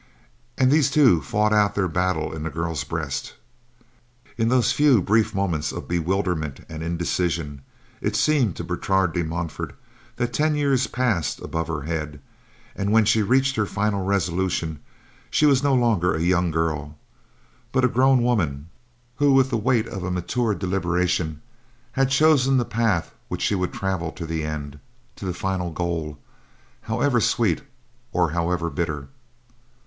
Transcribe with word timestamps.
And 0.57 0.71
these 0.71 0.89
two 0.89 1.21
fought 1.21 1.53
out 1.53 1.75
their 1.75 1.87
battle 1.87 2.33
in 2.33 2.41
the 2.41 2.49
girl's 2.49 2.83
breast. 2.83 3.35
In 4.35 4.49
those 4.49 4.71
few 4.71 4.99
brief 4.99 5.35
moments 5.35 5.71
of 5.71 5.87
bewilderment 5.87 6.61
and 6.67 6.81
indecision, 6.81 7.61
it 8.01 8.15
seemed 8.15 8.55
to 8.55 8.63
Bertrade 8.63 9.13
de 9.13 9.23
Montfort 9.23 9.75
that 10.15 10.33
ten 10.33 10.55
years 10.55 10.87
passed 10.87 11.39
above 11.39 11.67
her 11.67 11.83
head, 11.83 12.19
and 12.75 12.91
when 12.91 13.05
she 13.05 13.21
reached 13.21 13.55
her 13.57 13.67
final 13.67 14.03
resolution 14.03 14.79
she 15.29 15.45
was 15.45 15.61
no 15.61 15.75
longer 15.75 16.15
a 16.15 16.23
young 16.23 16.49
girl 16.49 16.97
but 17.71 17.85
a 17.85 17.87
grown 17.87 18.23
woman 18.23 18.69
who, 19.17 19.31
with 19.33 19.51
the 19.51 19.55
weight 19.57 19.87
of 19.87 20.03
a 20.03 20.09
mature 20.09 20.55
deliberation, 20.55 21.43
had 21.91 22.09
chosen 22.09 22.57
the 22.57 22.65
path 22.65 23.13
which 23.27 23.43
she 23.43 23.53
would 23.53 23.71
travel 23.71 24.11
to 24.13 24.25
the 24.25 24.43
end—to 24.43 25.25
the 25.27 25.31
final 25.31 25.69
goal, 25.69 26.17
however 26.81 27.21
sweet 27.21 27.61
or 28.11 28.31
however 28.31 28.71
bitter. 28.71 29.07